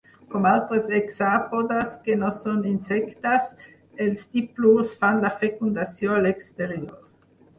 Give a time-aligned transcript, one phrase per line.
[0.33, 3.51] Com altres hexàpodes que no són insectes,
[4.05, 6.97] els diplurs fan la fecundació a l'exterior.